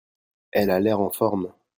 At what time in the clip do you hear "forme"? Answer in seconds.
1.11-1.53